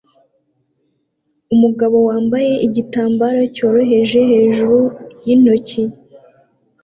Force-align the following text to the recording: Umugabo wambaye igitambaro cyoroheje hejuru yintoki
Umugabo 1.53 1.97
wambaye 2.07 2.51
igitambaro 2.67 3.41
cyoroheje 3.55 4.19
hejuru 4.31 4.77
yintoki 5.25 5.83